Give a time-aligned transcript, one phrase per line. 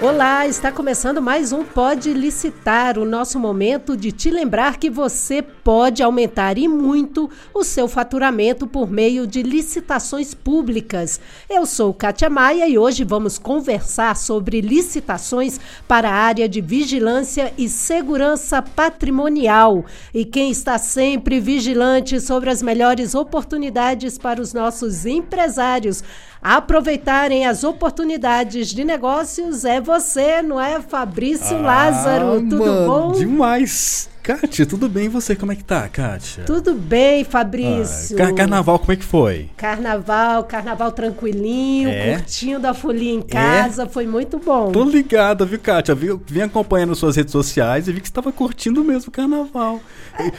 [0.00, 5.42] Olá, está começando mais um Pode Licitar, o nosso momento de te lembrar que você
[5.42, 11.20] pode aumentar e muito o seu faturamento por meio de licitações públicas.
[11.48, 17.52] Eu sou Kátia Maia e hoje vamos conversar sobre licitações para a área de vigilância
[17.58, 19.84] e segurança patrimonial.
[20.12, 26.02] E quem está sempre vigilante sobre as melhores oportunidades para os nossos empresários
[26.42, 32.40] aproveitarem as oportunidades de negócios é você, não é, Fabrício ah, Lázaro?
[32.40, 33.12] Tudo mano, bom?
[33.12, 34.10] Demais!
[34.22, 35.06] Kátia, tudo bem?
[35.06, 36.44] E você, como é que tá, Kátia?
[36.44, 38.16] Tudo bem, Fabrício.
[38.22, 39.50] Ah, carnaval, como é que foi?
[39.56, 42.12] Carnaval, carnaval tranquilinho, é?
[42.18, 43.88] curtindo a folia em casa, é?
[43.88, 44.70] foi muito bom.
[44.70, 45.92] Tô ligada, viu, Kátia?
[45.92, 49.80] Vi, vim acompanhando suas redes sociais e vi que você estava curtindo mesmo o carnaval.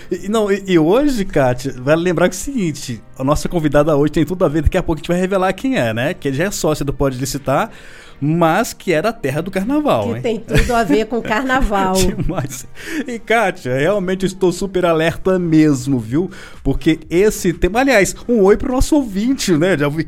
[0.09, 3.49] E, e, não, e, e, hoje, Kátia, vai lembrar que é o seguinte, a nossa
[3.49, 5.93] convidada hoje tem tudo a ver, daqui a pouco a gente vai revelar quem é,
[5.93, 6.13] né?
[6.13, 7.69] Que ele já é sócia do Pode Licitar,
[8.25, 10.03] mas que é da terra do carnaval.
[10.05, 10.21] Que hein?
[10.21, 11.93] tem tudo a ver com carnaval.
[11.99, 12.65] Demais.
[13.05, 16.31] E, Kátia, realmente estou super alerta mesmo, viu?
[16.63, 17.81] Porque esse tema.
[17.81, 19.77] Aliás, um oi pro nosso ouvinte, né?
[19.77, 20.05] Já fui,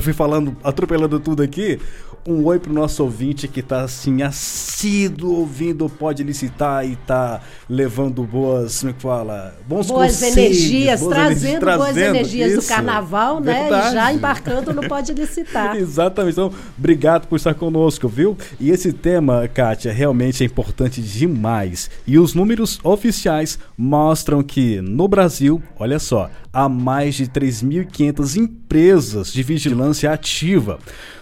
[0.00, 1.80] fui falando, atropelando tudo aqui
[2.26, 8.24] um oi pro nosso ouvinte que tá assim, assíduo ouvindo, pode licitar e tá levando
[8.24, 9.54] boas, como é que fala?
[9.66, 13.68] Bons boas energias, boas trazendo, trazendo boas energias isso, do carnaval, né?
[13.68, 15.76] E já embarcando no Pode Licitar.
[15.78, 16.32] Exatamente.
[16.32, 18.36] Então, obrigado por estar conosco, viu?
[18.58, 21.90] E esse tema, Kátia, realmente é importante demais.
[22.06, 29.32] E os números oficiais mostram que no Brasil, olha só, há mais de 3.500 empresas
[29.32, 30.78] de vigilância ativa.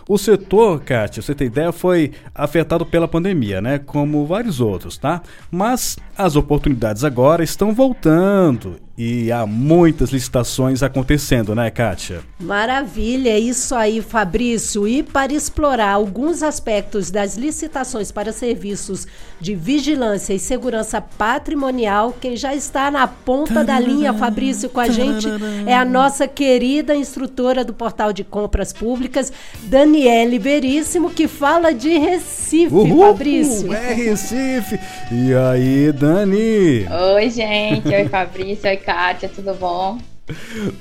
[0.06, 3.78] O setor, Kátia, você tem ideia, foi afetado pela pandemia, né?
[3.78, 5.22] Como vários outros, tá?
[5.50, 12.20] Mas as oportunidades agora estão voltando e há muitas licitações acontecendo, né, Kátia?
[12.38, 14.86] Maravilha, é isso aí, Fabrício.
[14.86, 19.06] E para explorar alguns aspectos das licitações para serviços
[19.40, 24.88] de vigilância e segurança patrimonial, quem já está na ponta da linha, Fabrício, com a
[24.88, 25.26] gente
[25.66, 29.32] é a nossa querida instrutora do Portal de Compras Públicas,
[29.64, 33.72] Daniele Veríssimo, que fala de Recife, Uhul, Fabrício.
[33.72, 34.78] É Recife.
[35.10, 36.86] E aí, Dani?
[37.16, 37.88] Oi, gente.
[37.88, 38.68] Oi, Fabrício.
[38.68, 39.98] Oi, Kátia, tudo bom?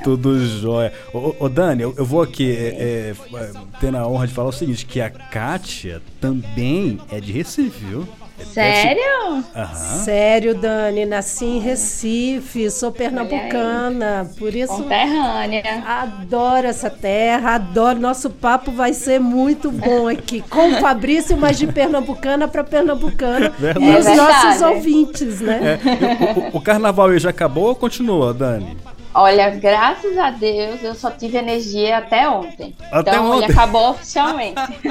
[0.04, 0.94] Tudo jóia.
[1.14, 4.54] Ô, ô Dani, eu, eu, vou aqui é, é, ter a honra de falar o
[4.54, 8.08] seguinte, que a Kátia também é de Recife, viu?
[8.46, 9.36] Sério?
[9.36, 10.04] Uhum.
[10.04, 11.06] Sério, Dani.
[11.06, 14.30] Nasci em Recife, sou pernambucana.
[14.38, 14.74] Por isso.
[14.74, 15.84] Conterrânea.
[15.86, 18.00] Adoro essa terra, adoro.
[18.00, 20.42] Nosso papo vai ser muito bom aqui.
[20.42, 23.50] Com o Fabrício, mas de pernambucana para pernambucana.
[23.58, 23.86] Verdade.
[23.86, 25.80] E os é nossos ouvintes, né?
[25.84, 26.44] É.
[26.52, 28.78] O, o, o carnaval já acabou ou continua, Dani?
[29.14, 32.76] Olha, graças a Deus eu só tive energia até ontem.
[32.92, 33.44] Até então ontem.
[33.44, 34.56] ele acabou oficialmente.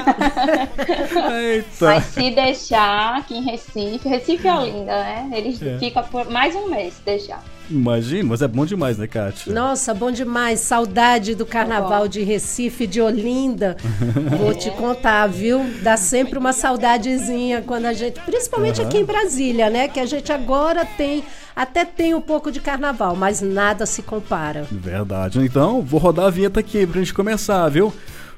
[1.33, 1.85] Eita.
[1.85, 5.29] Mas se deixar aqui em Recife, Recife é linda, né?
[5.33, 5.77] Eles é.
[5.77, 7.43] ficam por mais um mês se deixar.
[7.69, 9.53] Imagina, mas é bom demais, né, Kátia?
[9.53, 10.59] Nossa, bom demais.
[10.59, 13.77] Saudade do carnaval de Recife, de Olinda.
[14.37, 15.65] Vou te contar, viu?
[15.81, 18.19] Dá sempre uma saudadezinha quando a gente.
[18.21, 18.87] Principalmente uhum.
[18.87, 19.87] aqui em Brasília, né?
[19.87, 21.23] Que a gente agora tem.
[21.55, 24.67] Até tem um pouco de carnaval, mas nada se compara.
[24.71, 25.39] Verdade.
[25.39, 27.93] Então, vou rodar a vinheta aqui pra gente começar, viu?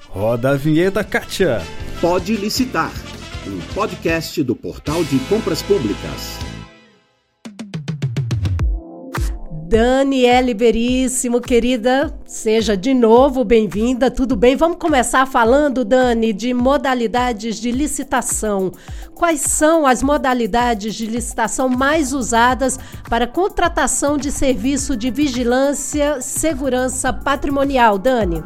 [0.10, 1.62] Roda a vinheta, Kátia.
[2.00, 2.92] Pode licitar.
[3.48, 6.55] Um podcast do Portal de Compras Públicas.
[9.68, 14.56] Daniele Veríssimo, querida, seja de novo bem-vinda, tudo bem?
[14.56, 18.72] Vamos começar falando, Dani, de modalidades de licitação.
[19.16, 27.12] Quais são as modalidades de licitação mais usadas para contratação de serviço de vigilância, segurança
[27.12, 28.44] patrimonial, Dani?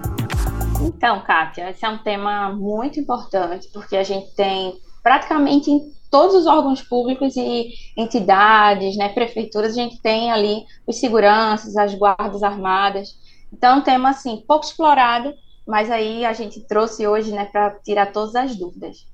[0.81, 6.36] Então, Kátia, esse é um tema muito importante, porque a gente tem praticamente em todos
[6.36, 12.44] os órgãos públicos e entidades, né, prefeituras, a gente tem ali os seguranças, as guardas
[12.44, 13.18] armadas.
[13.53, 15.34] Então, é um tema assim pouco explorado,
[15.68, 19.06] mas aí a gente trouxe hoje, né, para tirar todas as dúvidas.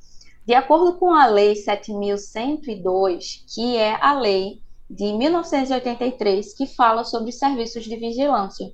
[0.45, 7.31] De acordo com a Lei 7.102, que é a lei de 1983 que fala sobre
[7.31, 8.71] serviços de vigilância.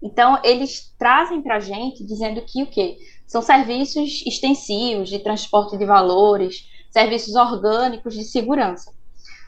[0.00, 2.98] Então, eles trazem para a gente dizendo que o quê?
[3.26, 8.92] São serviços extensivos de transporte de valores, serviços orgânicos de segurança.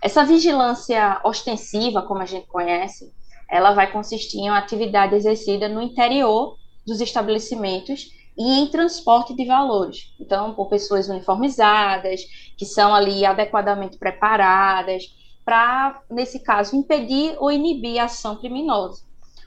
[0.02, 3.12] Essa vigilância ostensiva, como a gente conhece,
[3.50, 6.56] ela vai consistir em uma atividade exercida no interior
[6.86, 10.14] dos estabelecimentos e em transporte de valores.
[10.18, 12.22] Então, por pessoas uniformizadas,
[12.56, 15.04] que são ali adequadamente preparadas,
[15.44, 19.02] para, nesse caso, impedir ou inibir a ação criminosa.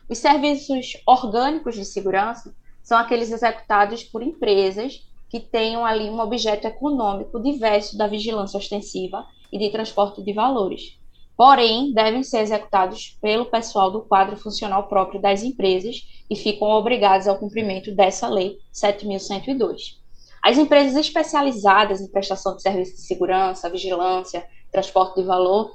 [0.10, 2.54] Os serviços orgânicos de segurança
[2.84, 5.02] são aqueles executados por empresas
[5.34, 11.00] que tenham ali um objeto econômico diverso da vigilância ostensiva e de transporte de valores.
[11.36, 17.28] Porém, devem ser executados pelo pessoal do quadro funcional próprio das empresas e ficam obrigados
[17.28, 19.96] ao cumprimento dessa Lei 7.102.
[20.44, 25.72] As empresas especializadas em prestação de serviços de segurança, vigilância, transporte de valor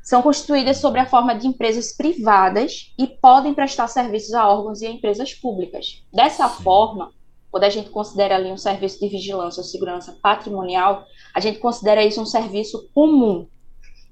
[0.00, 4.86] são constituídas sob a forma de empresas privadas e podem prestar serviços a órgãos e
[4.86, 6.04] a empresas públicas.
[6.12, 7.12] Dessa forma,
[7.50, 11.04] quando a gente considera ali um serviço de vigilância ou segurança patrimonial,
[11.34, 13.46] a gente considera isso um serviço comum.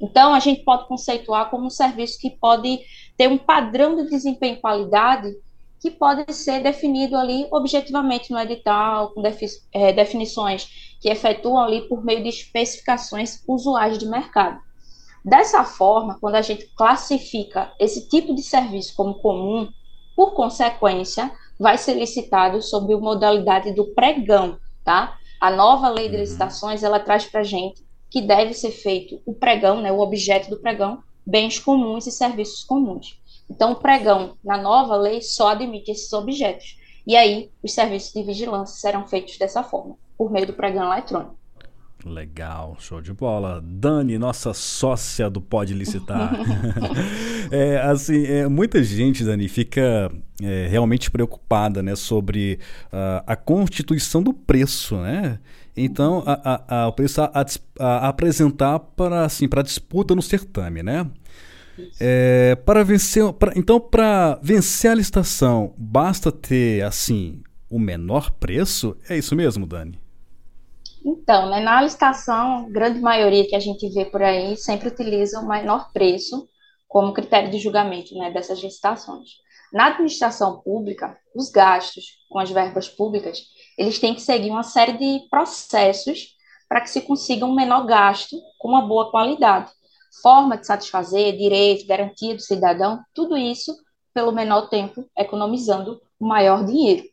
[0.00, 2.81] Então, a gente pode conceituar como um serviço que pode
[3.17, 5.37] ter um padrão de desempenho e qualidade
[5.81, 9.23] que pode ser definido ali objetivamente no edital, com
[9.73, 14.61] é, definições que efetuam ali por meio de especificações usuais de mercado.
[15.25, 19.69] Dessa forma, quando a gente classifica esse tipo de serviço como comum,
[20.17, 25.19] por consequência, vai ser licitado sob a modalidade do pregão, tá?
[25.41, 26.21] A nova lei de uhum.
[26.21, 30.49] licitações, ela traz para a gente que deve ser feito o pregão, né, o objeto
[30.49, 33.21] do pregão, bens comuns e serviços comuns.
[33.51, 36.77] Então, o pregão, na nova lei, só admite esses objetos.
[37.07, 41.38] E aí, os serviços de vigilância serão feitos dessa forma, por meio do pregão eletrônico.
[42.05, 43.62] Legal, show de bola.
[43.65, 46.33] Dani, nossa sócia do Pode Licitar.
[47.50, 50.11] é, assim, é, muita gente, Dani, fica
[50.41, 55.41] é, realmente preocupada né, sobre uh, a constituição do preço, né?
[55.77, 57.31] Então, a, o preço a,
[57.79, 61.06] a, apresentar para assim, para disputa no certame, né?
[62.00, 68.97] É, para vencer, pra, então, para vencer a licitação, basta ter assim o menor preço?
[69.09, 69.99] É isso mesmo, Dani?
[71.05, 75.49] Então, né, na licitação, grande maioria que a gente vê por aí sempre utiliza o
[75.49, 76.49] menor preço
[76.87, 79.29] como critério de julgamento né, dessas licitações.
[79.73, 83.43] Na administração pública, os gastos com as verbas públicas,
[83.77, 86.37] eles têm que seguir uma série de processos
[86.69, 89.71] para que se consiga um menor gasto com uma boa qualidade.
[90.23, 93.77] Forma de satisfazer, direito, garantia do cidadão, tudo isso
[94.12, 97.05] pelo menor tempo, economizando o maior dinheiro.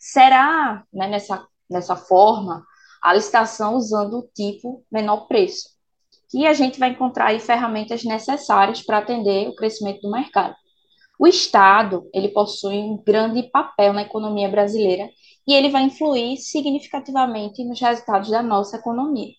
[0.00, 2.64] Será, né, nessa, nessa forma,
[3.02, 5.70] a licitação usando o tipo menor preço,
[6.30, 10.54] que a gente vai encontrar aí ferramentas necessárias para atender o crescimento do mercado.
[11.18, 15.10] O Estado, ele possui um grande papel na economia brasileira
[15.46, 19.32] e ele vai influir significativamente nos resultados da nossa economia.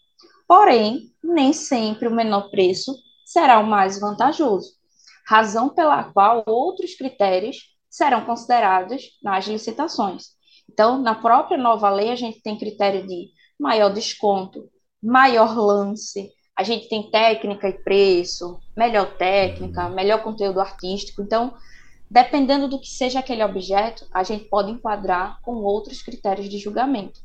[0.48, 2.94] Porém, nem sempre o menor preço
[3.26, 4.74] será o mais vantajoso,
[5.26, 7.58] razão pela qual outros critérios
[7.90, 10.26] serão considerados nas licitações.
[10.70, 14.70] Então, na própria nova lei, a gente tem critério de maior desconto,
[15.02, 16.32] maior lance.
[16.56, 19.96] A gente tem técnica e preço, melhor técnica, uhum.
[19.96, 21.22] melhor conteúdo artístico.
[21.22, 21.54] Então,
[22.10, 27.20] dependendo do que seja aquele objeto, a gente pode enquadrar com outros critérios de julgamento.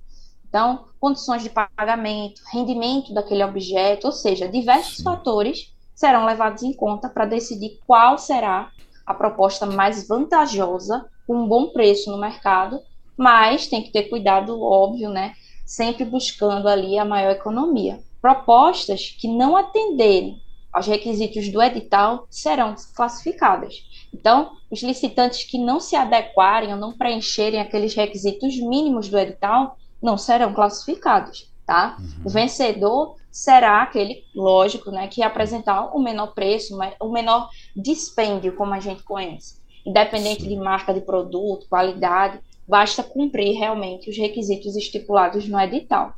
[0.49, 5.03] Então, condições de pagamento, rendimento daquele objeto, ou seja, diversos Sim.
[5.03, 8.71] fatores serão levados em conta para decidir qual será
[9.05, 12.81] a proposta mais vantajosa, com um bom preço no mercado,
[13.17, 15.35] mas tem que ter cuidado, óbvio, né,
[15.69, 18.01] sempre buscando ali a maior economia.
[18.23, 20.41] Propostas que não atenderem
[20.73, 23.75] aos requisitos do edital serão classificadas.
[24.13, 29.77] Então, os licitantes que não se adequarem ou não preencherem aqueles requisitos mínimos do edital
[30.03, 31.99] não serão classificados, tá?
[31.99, 32.23] Uhum.
[32.25, 38.73] O vencedor será aquele, lógico, né, que apresentar o menor preço, o menor dispêndio, como
[38.73, 39.61] a gente conhece.
[39.85, 40.49] Independente Sim.
[40.49, 46.13] de marca de produto, qualidade, basta cumprir realmente os requisitos estipulados no edital.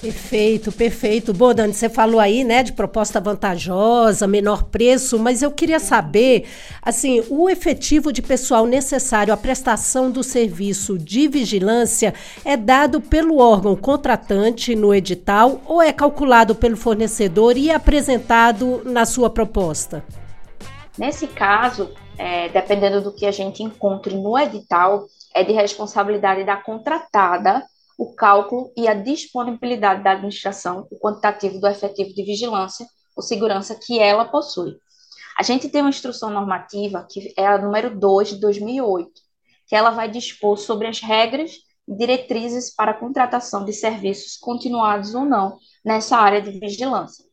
[0.00, 1.32] Perfeito, perfeito.
[1.32, 6.46] Bom, Dani, você falou aí, né, de proposta vantajosa, menor preço, mas eu queria saber,
[6.82, 13.38] assim, o efetivo de pessoal necessário à prestação do serviço de vigilância é dado pelo
[13.38, 20.04] órgão contratante no edital ou é calculado pelo fornecedor e apresentado na sua proposta?
[20.98, 26.56] Nesse caso, é, dependendo do que a gente encontre no edital, é de responsabilidade da
[26.56, 27.62] contratada
[27.98, 33.74] o cálculo e a disponibilidade da administração, o quantitativo do efetivo de vigilância ou segurança
[33.74, 34.76] que ela possui.
[35.38, 39.10] A gente tem uma instrução normativa, que é a número 2 de 2008,
[39.66, 41.52] que ela vai dispor sobre as regras
[41.88, 47.24] e diretrizes para a contratação de serviços continuados ou não nessa área de vigilância.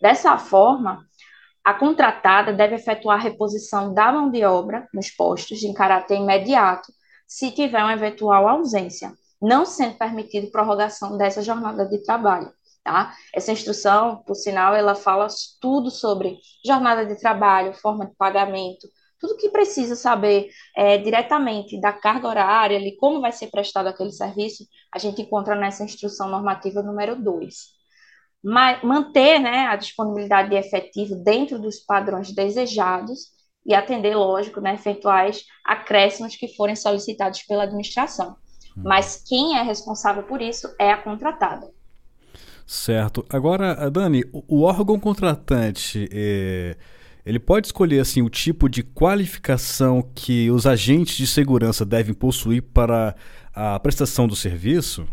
[0.00, 1.06] Dessa forma,
[1.64, 6.92] a contratada deve efetuar a reposição da mão de obra nos postos em caráter imediato,
[7.26, 12.52] se tiver uma eventual ausência, não sendo permitido prorrogação dessa jornada de trabalho.
[12.82, 13.14] Tá?
[13.34, 15.26] Essa instrução, por sinal, ela fala
[15.60, 18.88] tudo sobre jornada de trabalho, forma de pagamento,
[19.20, 24.10] tudo que precisa saber é, diretamente da carga horária, ali, como vai ser prestado aquele
[24.10, 27.79] serviço, a gente encontra nessa instrução normativa número 2.
[28.42, 33.28] Manter né, a disponibilidade de efetivo dentro dos padrões desejados
[33.66, 38.36] e atender, lógico, né, eventuais acréscimos que forem solicitados pela administração.
[38.76, 38.82] Hum.
[38.84, 41.70] Mas quem é responsável por isso é a contratada.
[42.66, 43.26] Certo.
[43.28, 46.08] Agora, Dani, o órgão contratante.
[46.12, 46.76] É
[47.24, 52.62] ele pode escolher assim o tipo de qualificação que os agentes de segurança devem possuir
[52.62, 53.14] para
[53.54, 55.06] a prestação do serviço?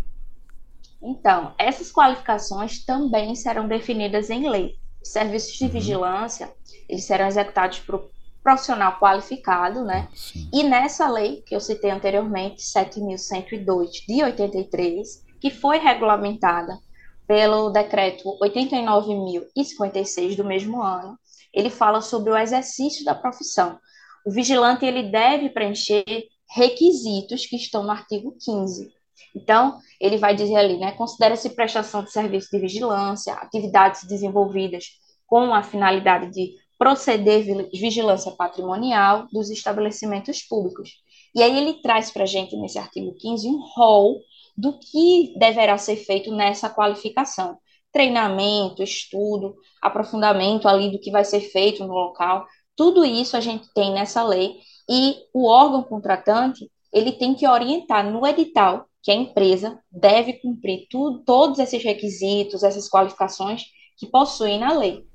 [1.01, 4.75] Então, essas qualificações também serão definidas em lei.
[5.01, 5.71] Os serviços de uhum.
[5.71, 6.51] vigilância,
[6.89, 8.09] eles serão executados por
[8.43, 10.07] profissional qualificado, né?
[10.15, 10.49] Sim.
[10.53, 16.79] E nessa lei que eu citei anteriormente, 7102 de 83, que foi regulamentada
[17.27, 21.19] pelo decreto 89.056 do mesmo ano,
[21.53, 23.77] ele fala sobre o exercício da profissão.
[24.25, 26.05] O vigilante ele deve preencher
[26.49, 28.93] requisitos que estão no artigo 15.
[29.37, 34.85] Então, ele vai dizer ali, né, considera-se prestação de serviço de vigilância, atividades desenvolvidas
[35.25, 40.91] com a finalidade de proceder vigilância patrimonial dos estabelecimentos públicos.
[41.35, 44.19] E aí ele traz para a gente, nesse artigo 15, um rol
[44.57, 47.57] do que deverá ser feito nessa qualificação
[47.91, 52.45] treinamento, estudo, aprofundamento ali do que vai ser feito no local.
[52.75, 58.09] Tudo isso a gente tem nessa lei e o órgão contratante ele tem que orientar
[58.09, 63.63] no edital que a empresa deve cumprir tudo, todos esses requisitos, essas qualificações
[63.95, 65.07] que possuem na lei.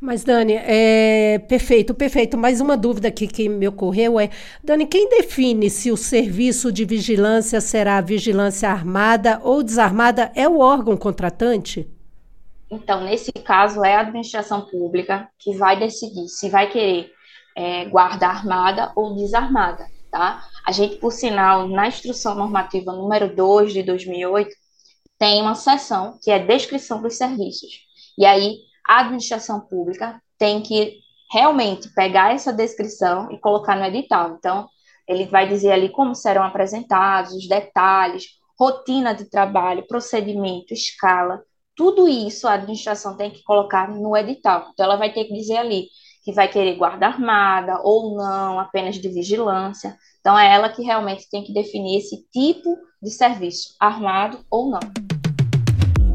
[0.00, 2.36] Mas, Dani, é perfeito, perfeito.
[2.36, 4.30] Mais uma dúvida aqui que me ocorreu é,
[4.64, 10.58] Dani, quem define se o serviço de vigilância será vigilância armada ou desarmada é o
[10.58, 11.88] órgão contratante?
[12.68, 17.12] Então, nesse caso, é a administração pública que vai decidir se vai querer
[17.56, 20.44] é, guarda armada ou desarmada, tá?
[20.66, 24.50] A gente, por sinal, na instrução normativa número 2 de 2008,
[25.18, 27.70] tem uma seção que é descrição dos serviços.
[28.18, 30.98] E aí, a administração pública tem que
[31.30, 34.36] realmente pegar essa descrição e colocar no edital.
[34.38, 34.68] Então,
[35.06, 38.24] ele vai dizer ali como serão apresentados, os detalhes,
[38.58, 41.42] rotina de trabalho, procedimento, escala,
[41.74, 44.68] tudo isso a administração tem que colocar no edital.
[44.72, 45.88] Então, ela vai ter que dizer ali
[46.22, 49.96] que vai querer guarda armada ou não, apenas de vigilância.
[50.20, 54.80] Então, é ela que realmente tem que definir esse tipo de serviço, armado ou não.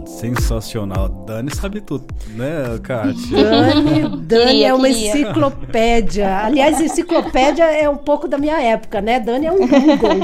[0.06, 1.10] Sensacional.
[1.26, 3.44] Dani sabe tudo, né, Kátia?
[3.44, 6.38] Dani, Dani é uma enciclopédia.
[6.38, 9.20] Aliás, enciclopédia é um pouco da minha época, né?
[9.20, 10.20] Dani é um Google.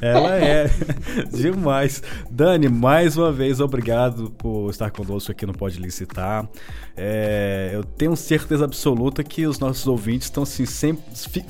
[0.00, 0.70] Ela é.
[1.32, 2.02] Demais.
[2.30, 6.48] Dani, mais uma vez, obrigado por estar conosco aqui no Pode Licitar.
[6.96, 11.02] É, eu tenho certeza absoluta que os nossos ouvintes estão assim, sempre,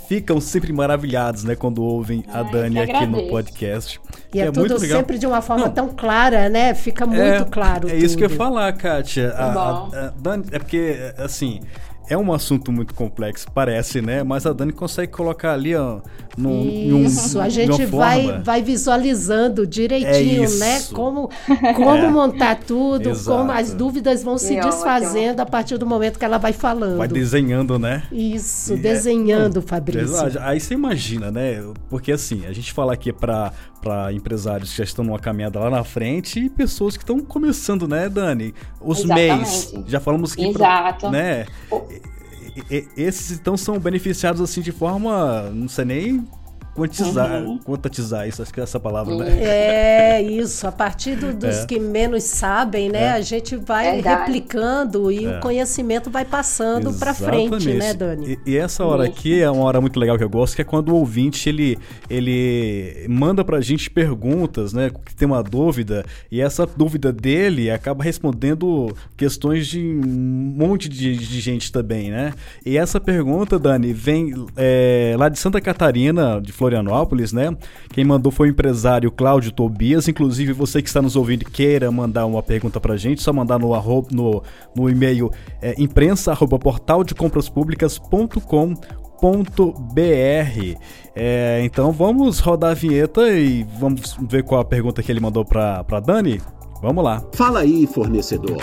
[0.08, 4.00] ficam sempre maravilhados, né, quando ouvem a Dani aqui no podcast.
[4.32, 5.72] E é, é tudo sempre de uma forma Não.
[5.72, 6.74] tão clara, né?
[6.74, 7.73] Fica muito é, claro.
[7.76, 7.94] É tudo.
[7.94, 9.30] isso que eu ia falar, Kátia.
[9.30, 11.60] A, a, a Dani, é porque, assim,
[12.08, 14.22] é um assunto muito complexo, parece, né?
[14.22, 16.00] Mas a Dani consegue colocar ali, ó,
[16.36, 20.82] no, Isso, um, a gente vai, vai visualizando direitinho, é né?
[20.92, 21.30] Como,
[21.74, 22.10] como é.
[22.10, 23.38] montar tudo, Exato.
[23.38, 26.98] como as dúvidas vão se desfazendo a partir do momento que ela vai falando.
[26.98, 28.02] Vai desenhando, né?
[28.12, 30.16] Isso, e é, desenhando, é, Fabrício.
[30.40, 31.62] Aí você imagina, né?
[31.88, 33.52] Porque assim, a gente fala aqui para
[33.84, 37.86] para empresários que já estão numa caminhada lá na frente e pessoas que estão começando,
[37.86, 38.54] né, Dani?
[38.80, 39.74] Os MEIs.
[39.86, 40.46] Já falamos que.
[40.46, 41.00] Exato.
[41.00, 41.46] Pra, né?
[42.96, 46.28] esses então são beneficiados assim de forma, não sei nem
[46.74, 47.58] quantizar, uhum.
[47.58, 49.42] quantizar isso, acho que é essa palavra, né?
[49.42, 50.66] É, isso.
[50.66, 51.66] A partir do, dos é.
[51.66, 53.04] que menos sabem, né?
[53.04, 53.10] É.
[53.12, 54.20] A gente vai Verdade.
[54.20, 55.38] replicando e é.
[55.38, 58.38] o conhecimento vai passando para frente, né, Dani?
[58.44, 59.12] E, e essa hora isso.
[59.12, 61.78] aqui é uma hora muito legal que eu gosto, que é quando o ouvinte, ele,
[62.10, 64.90] ele manda pra gente perguntas, né?
[65.04, 71.16] Que tem uma dúvida, e essa dúvida dele acaba respondendo questões de um monte de,
[71.16, 72.32] de gente também, né?
[72.64, 77.54] E essa pergunta, Dani, vem é, lá de Santa Catarina, de Florianópolis, Florianópolis, né?
[77.92, 80.08] Quem mandou foi o empresário Cláudio Tobias.
[80.08, 83.74] Inclusive, você que está nos ouvindo queira mandar uma pergunta pra gente, só mandar no,
[83.74, 84.42] arroba, no,
[84.74, 85.30] no e-mail
[85.60, 86.58] é, imprensa arroba
[91.14, 95.44] É, então vamos rodar a vinheta e vamos ver qual a pergunta que ele mandou
[95.44, 96.40] para Dani.
[96.80, 97.22] Vamos lá.
[97.34, 98.62] Fala aí, fornecedor.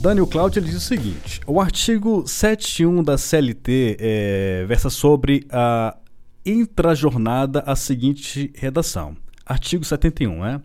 [0.00, 5.96] Daniel Cláudio diz o seguinte: o artigo 71 da CLT é, versa sobre a
[6.50, 9.16] intrajornada a seguinte redação.
[9.44, 10.60] Artigo 71, é?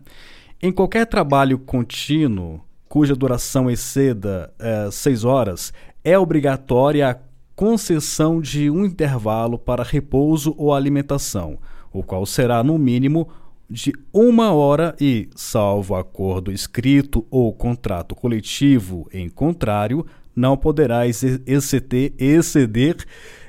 [0.62, 5.72] Em qualquer trabalho contínuo cuja duração exceda é, seis horas,
[6.04, 7.16] é obrigatória a
[7.56, 11.58] concessão de um intervalo para repouso ou alimentação,
[11.92, 13.28] o qual será no mínimo
[13.68, 22.96] de uma hora e, salvo acordo escrito ou contrato coletivo em contrário, não poderá exceder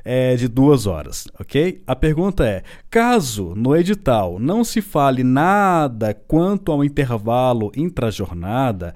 [0.06, 1.82] é, de duas horas, ok?
[1.88, 8.94] A pergunta é: caso no edital não se fale nada quanto ao intervalo intrajornada,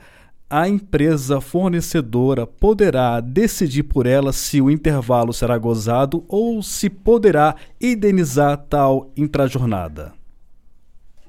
[0.47, 7.55] a empresa fornecedora poderá decidir por ela se o intervalo será gozado ou se poderá
[7.81, 10.13] indenizar tal intrajornada?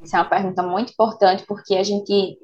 [0.02, 2.38] Essa é uma pergunta muito importante porque a gente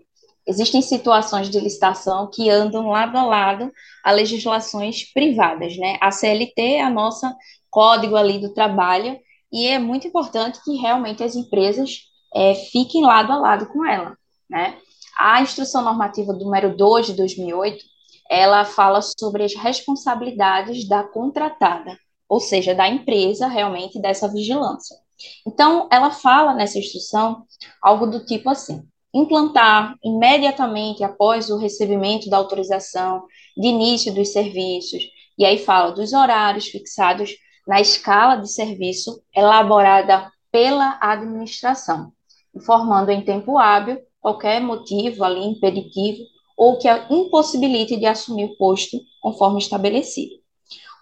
[0.47, 3.73] existem situações de licitação que andam lado a lado
[4.05, 5.99] a legislações privadas, né?
[6.01, 7.35] A CLT é a nossa
[7.71, 9.19] código ali do trabalho
[9.53, 12.03] e é muito importante que realmente as empresas
[12.35, 14.17] é, fiquem lado a lado com ela,
[14.49, 14.79] né?
[15.19, 17.83] A instrução normativa número 2 de 2008,
[18.31, 21.99] ela fala sobre as responsabilidades da contratada,
[22.29, 24.97] ou seja, da empresa realmente dessa vigilância.
[25.47, 27.45] Então, ela fala nessa instrução
[27.81, 33.25] algo do tipo assim: implantar imediatamente após o recebimento da autorização
[33.57, 35.03] de início dos serviços,
[35.39, 37.35] e aí fala dos horários fixados
[37.67, 42.13] na escala de serviço elaborada pela administração,
[42.55, 46.23] informando em tempo hábil qualquer motivo ali impeditivo
[46.57, 50.35] ou que a impossibilite de assumir o posto conforme estabelecido.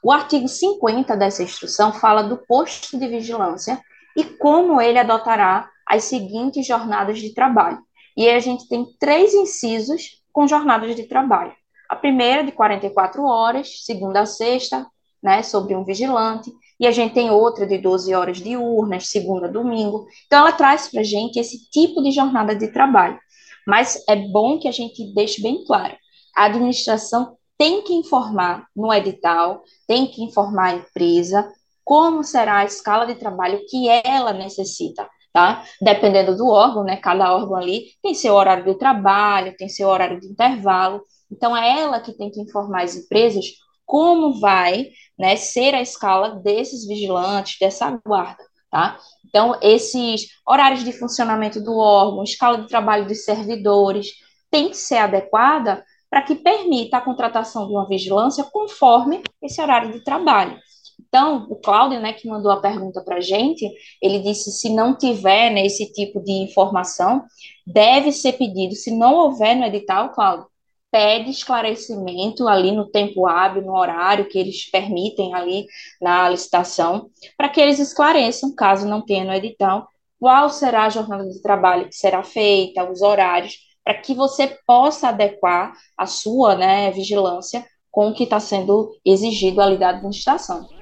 [0.02, 3.80] O artigo 50 dessa instrução fala do posto de vigilância
[4.16, 7.78] e como ele adotará as seguintes jornadas de trabalho.
[8.16, 11.52] E a gente tem três incisos com jornadas de trabalho.
[11.88, 14.87] A primeira de 44 horas, segunda a sexta,
[15.23, 19.50] né, sobre um vigilante, e a gente tem outra de 12 horas diurnas, segunda a
[19.50, 20.06] domingo.
[20.26, 23.18] Então, ela traz para a gente esse tipo de jornada de trabalho.
[23.66, 25.97] Mas é bom que a gente deixe bem claro:
[26.37, 31.50] a administração tem que informar no edital, tem que informar a empresa
[31.85, 35.09] como será a escala de trabalho que ela necessita.
[35.34, 35.64] Tá?
[35.82, 36.96] Dependendo do órgão, né?
[36.96, 41.02] Cada órgão ali tem seu horário de trabalho, tem seu horário de intervalo.
[41.28, 43.44] Então, é ela que tem que informar as empresas
[43.85, 48.96] como vai né, ser a escala desses vigilantes, dessa guarda, tá?
[49.26, 54.12] Então, esses horários de funcionamento do órgão, escala de trabalho dos servidores,
[54.52, 59.92] tem que ser adequada para que permita a contratação de uma vigilância conforme esse horário
[59.92, 60.56] de trabalho.
[61.14, 63.70] Então, o Cláudio, né, que mandou a pergunta para a gente,
[64.03, 67.22] ele disse se não tiver né, esse tipo de informação,
[67.64, 68.74] deve ser pedido.
[68.74, 70.48] Se não houver no edital, Cláudio,
[70.90, 75.66] pede esclarecimento ali no tempo hábil, no horário que eles permitem ali
[76.03, 79.87] na licitação, para que eles esclareçam, caso não tenha no edital,
[80.18, 85.11] qual será a jornada de trabalho que será feita, os horários, para que você possa
[85.11, 90.73] adequar a sua né, vigilância com o que está sendo exigido ali da administração.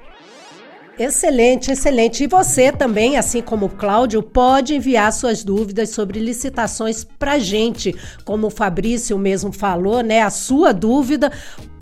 [0.98, 2.24] Excelente, excelente.
[2.24, 7.94] E você também, assim como o Cláudio, pode enviar suas dúvidas sobre licitações para gente.
[8.24, 10.20] Como o Fabrício mesmo falou, né?
[10.20, 11.32] A sua dúvida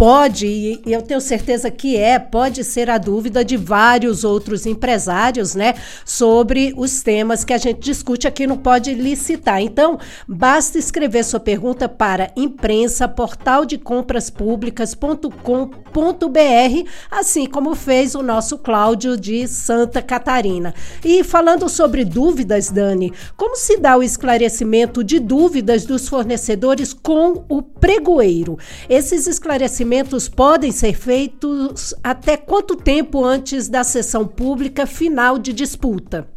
[0.01, 5.55] pode, e eu tenho certeza que é, pode ser a dúvida de vários outros empresários,
[5.55, 5.75] né?
[6.07, 9.61] Sobre os temas que a gente discute aqui no Pode Licitar.
[9.61, 18.23] Então, basta escrever sua pergunta para imprensa portal de compras públicas.com.br, assim como fez o
[18.23, 20.73] nosso Cláudio de Santa Catarina.
[21.05, 27.45] E falando sobre dúvidas, Dani, como se dá o esclarecimento de dúvidas dos fornecedores com
[27.51, 28.59] o pregoeiro?
[28.89, 29.90] Esses esclarecimentos
[30.29, 36.29] podem ser feitos até quanto tempo antes da sessão pública final de disputa?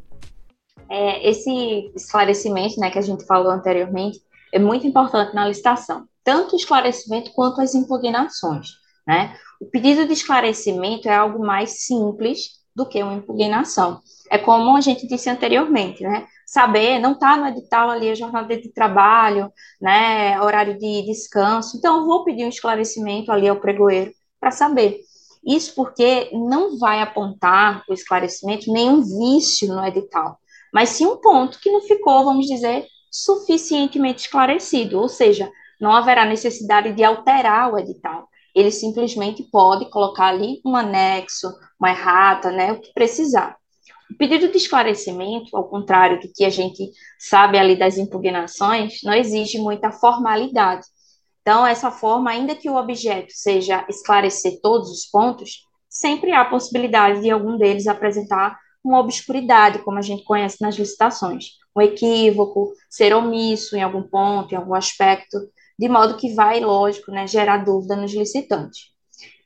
[0.89, 4.19] É, esse esclarecimento, né, que a gente falou anteriormente,
[4.51, 8.67] é muito importante na licitação, tanto o esclarecimento quanto as impugnações,
[9.07, 9.35] né?
[9.59, 14.01] O pedido de esclarecimento é algo mais simples do que uma impugnação.
[14.29, 16.25] É como a gente disse anteriormente, né?
[16.45, 20.39] Saber, não está no edital ali a jornada de trabalho, né?
[20.41, 21.77] Horário de descanso.
[21.77, 25.01] Então, eu vou pedir um esclarecimento ali ao pregoeiro para saber.
[25.45, 30.37] Isso porque não vai apontar o esclarecimento nenhum vício no edital,
[30.73, 36.25] mas sim um ponto que não ficou, vamos dizer, suficientemente esclarecido, ou seja, não haverá
[36.25, 42.73] necessidade de alterar o edital ele simplesmente pode colocar ali um anexo, uma errata, né,
[42.73, 43.57] o que precisar.
[44.11, 49.13] O pedido de esclarecimento, ao contrário do que a gente sabe ali das impugnações, não
[49.13, 50.85] exige muita formalidade.
[51.41, 57.21] Então, essa forma, ainda que o objeto seja esclarecer todos os pontos, sempre há possibilidade
[57.21, 63.13] de algum deles apresentar uma obscuridade, como a gente conhece nas licitações, um equívoco, ser
[63.15, 65.37] omisso em algum ponto, em algum aspecto,
[65.77, 68.91] de modo que vai, lógico, né, gerar dúvida nos licitantes.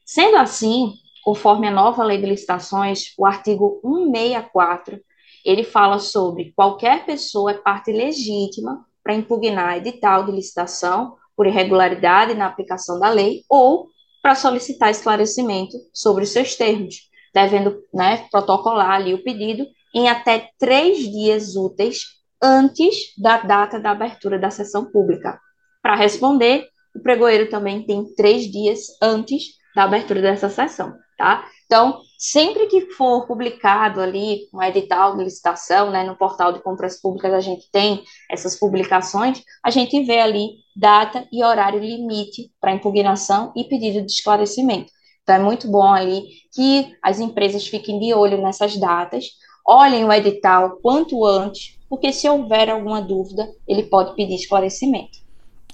[0.05, 0.93] Sendo assim,
[1.27, 4.97] conforme a nova lei de licitações, o artigo 164,
[5.43, 12.33] ele fala sobre qualquer pessoa é parte legítima para impugnar edital de licitação por irregularidade
[12.33, 13.89] na aplicação da lei ou
[14.21, 16.95] para solicitar esclarecimento sobre os seus termos,
[17.33, 22.03] devendo né, protocolar ali o pedido em até três dias úteis
[22.41, 25.37] antes da data da abertura da sessão pública.
[25.81, 31.45] Para responder, o pregoeiro também tem três dias antes da abertura dessa sessão, tá?
[31.65, 37.01] Então, sempre que for publicado ali um edital de licitação, né, no portal de compras
[37.01, 42.73] públicas a gente tem essas publicações, a gente vê ali data e horário limite para
[42.73, 44.91] impugnação e pedido de esclarecimento.
[45.23, 49.25] Então, é muito bom ali que as empresas fiquem de olho nessas datas,
[49.67, 55.26] olhem o edital quanto antes, porque se houver alguma dúvida, ele pode pedir esclarecimento.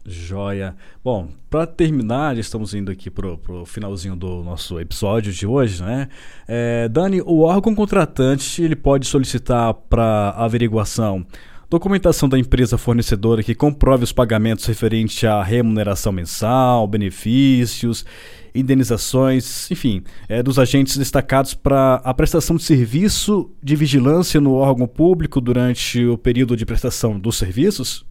[0.06, 0.76] Joia.
[1.04, 6.10] Bom, para terminar, estamos indo aqui pro, pro finalzinho do nosso episódio de hoje, né?
[6.48, 11.26] É, Dani, o órgão contratante ele pode solicitar para averiguação
[11.70, 18.06] documentação da empresa fornecedora que comprove os pagamentos referentes à remuneração mensal, benefícios,
[18.54, 24.86] indenizações, enfim, é, dos agentes destacados para a prestação de serviço de vigilância no órgão
[24.86, 28.06] público durante o período de prestação dos serviços?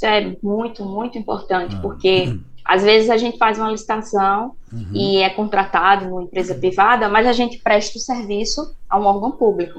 [0.00, 1.80] Isso é muito, muito importante, ah.
[1.82, 4.90] porque às vezes a gente faz uma licitação uhum.
[4.94, 9.32] e é contratado numa empresa privada, mas a gente presta o serviço a um órgão
[9.32, 9.78] público.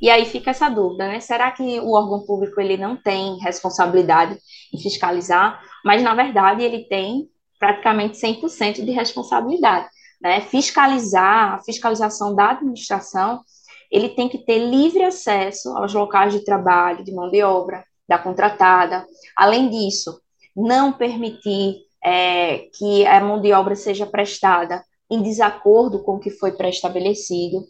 [0.00, 1.20] E aí fica essa dúvida, né?
[1.20, 4.38] Será que o órgão público ele não tem responsabilidade
[4.72, 5.60] em fiscalizar?
[5.84, 7.28] Mas na verdade ele tem
[7.58, 9.86] praticamente 100% de responsabilidade,
[10.18, 10.40] né?
[10.40, 13.42] Fiscalizar, a fiscalização da administração,
[13.90, 18.18] ele tem que ter livre acesso aos locais de trabalho, de mão de obra, da
[18.18, 19.06] contratada.
[19.36, 20.20] Além disso,
[20.56, 26.30] não permitir é, que a mão de obra seja prestada em desacordo com o que
[26.30, 27.64] foi pré-estabelecido.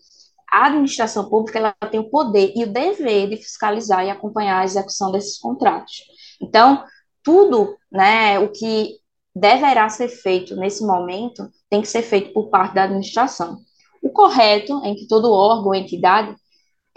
[0.51, 4.65] A administração pública ela tem o poder e o dever de fiscalizar e acompanhar a
[4.65, 6.05] execução desses contratos.
[6.41, 6.85] Então,
[7.23, 8.97] tudo né, o que
[9.35, 13.59] deverá ser feito nesse momento tem que ser feito por parte da administração.
[14.03, 16.35] O correto é que todo órgão entidade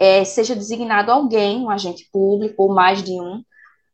[0.02, 3.40] é, seja designado alguém, um agente público ou mais de um,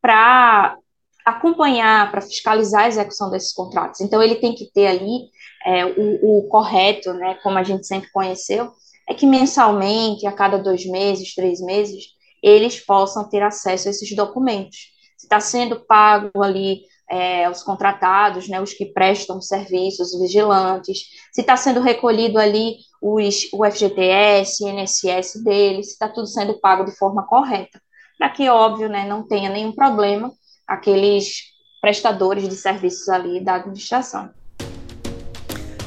[0.00, 0.78] para
[1.22, 4.00] acompanhar, para fiscalizar a execução desses contratos.
[4.00, 5.28] Então, ele tem que ter ali
[5.66, 8.72] é, o, o, correto, né, como a gente sempre conheceu,
[9.06, 12.06] é que mensalmente, a cada dois meses, três meses,
[12.42, 14.78] eles possam ter acesso a esses documentos.
[15.18, 21.00] Se está sendo pago ali é, os contratados, né, os que prestam serviços, os vigilantes,
[21.34, 26.84] se está sendo recolhido ali os, o FGTS, INSS deles, se está tudo sendo pago
[26.84, 27.80] de forma correta,
[28.18, 30.32] para que, óbvio, né, não tenha nenhum problema
[30.66, 31.44] aqueles
[31.80, 34.30] prestadores de serviços ali da administração.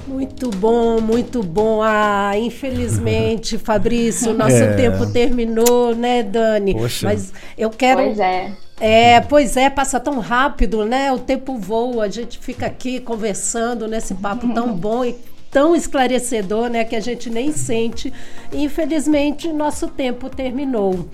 [0.07, 1.81] Muito bom, muito bom.
[1.81, 4.73] Ah, infelizmente, Fabrício, nosso é.
[4.75, 6.73] tempo terminou, né, Dani?
[6.73, 7.07] Poxa.
[7.07, 8.01] Mas eu quero.
[8.01, 8.51] Pois é.
[8.79, 11.11] É, pois é, passa tão rápido, né?
[11.11, 15.15] O tempo voa, a gente fica aqui conversando nesse papo tão bom e
[15.51, 18.11] tão esclarecedor, né, que a gente nem sente.
[18.53, 21.05] Infelizmente, nosso tempo terminou.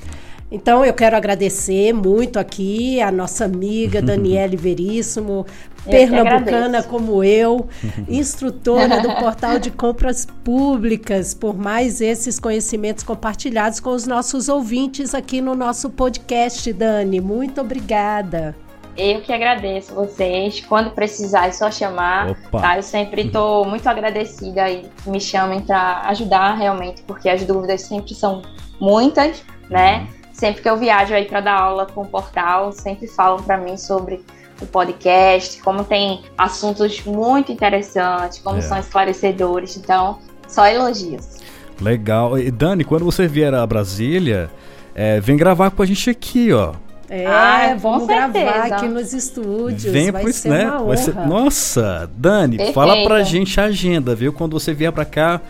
[0.50, 5.45] Então eu quero agradecer muito aqui a nossa amiga Daniele Veríssimo,
[5.84, 7.67] pernambucana como eu,
[8.08, 15.13] instrutora do portal de compras públicas, por mais esses conhecimentos compartilhados com os nossos ouvintes
[15.13, 17.19] aqui no nosso podcast, Dani.
[17.19, 18.56] Muito obrigada.
[18.98, 20.60] Eu que agradeço vocês.
[20.62, 22.36] Quando precisar, é só chamar.
[22.52, 22.78] Tá?
[22.78, 28.16] Eu sempre estou muito agradecida e me chamem para ajudar realmente, porque as dúvidas sempre
[28.16, 28.42] são
[28.80, 30.00] muitas, né?
[30.00, 30.08] Uhum.
[30.34, 33.78] Sempre que eu viajo aí para dar aula com o portal, sempre falam para mim
[33.78, 34.24] sobre
[34.62, 38.62] o podcast, como tem assuntos muito interessantes, como é.
[38.62, 39.78] são esclarecedores.
[39.78, 41.38] Então, só elogios.
[41.80, 42.38] Legal.
[42.40, 44.50] E Dani, quando você vier a Brasília,
[44.96, 46.74] é, vem gravar com a gente aqui, ó.
[47.10, 49.84] É, ah, vamos gravar aqui nos estúdios.
[49.84, 50.65] Vem vai ser né?
[50.65, 50.86] uma honra.
[50.88, 51.15] Vai ser...
[51.15, 52.76] Nossa, Dani, Perfeito.
[52.76, 54.34] fala pra gente a agenda, viu?
[54.34, 55.41] Quando você vier pra cá,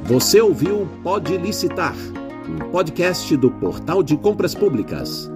[0.04, 1.96] Você ouviu Pode Licitar,
[2.48, 5.32] um podcast do Portal de Compras Públicas.